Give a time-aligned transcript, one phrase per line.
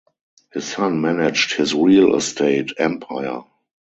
[0.51, 3.43] His son managed his real estate empire.